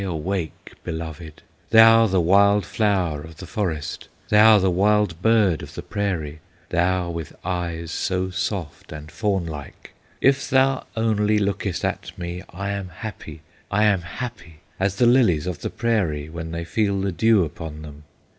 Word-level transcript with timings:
Awake, 0.03 0.73
beloved! 0.83 1.43
Thou 1.69 2.07
the 2.07 2.19
wild 2.19 2.65
flower 2.65 3.21
of 3.21 3.37
the 3.37 3.45
forest! 3.45 4.07
Thou 4.29 4.57
the 4.57 4.71
wild 4.71 5.21
bird 5.21 5.61
of 5.61 5.75
the 5.75 5.83
prairie! 5.83 6.39
Thou 6.69 7.11
with 7.11 7.35
eyes 7.45 7.91
so 7.91 8.31
soft 8.31 8.91
and 8.91 9.11
fawn 9.11 9.45
like! 9.45 9.91
"If 10.19 10.49
thou 10.49 10.87
only 10.97 11.37
lookest 11.37 11.85
at 11.85 12.17
me, 12.17 12.41
I 12.49 12.71
am 12.71 12.89
happy, 12.89 13.41
I 13.69 13.83
am 13.83 14.01
happy, 14.01 14.61
As 14.79 14.95
the 14.95 15.05
lilies 15.05 15.45
of 15.45 15.61
the 15.61 15.69
prairie, 15.69 16.29
When 16.29 16.49
they 16.49 16.63
feel 16.65 16.99
the 16.99 17.11
dew 17.11 17.45
upon 17.45 17.83
them! 17.83 18.01